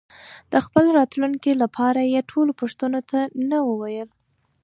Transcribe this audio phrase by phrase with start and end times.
[0.51, 3.19] د خپل راتلونکي لپاره یې ټولو پوښتنو ته
[3.49, 4.09] نه وویل.